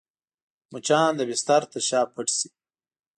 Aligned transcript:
مچان 0.71 1.11
د 1.17 1.21
بستر 1.29 1.61
تر 1.71 1.81
شا 1.89 2.01
پټ 2.13 2.27
شي 2.37 2.49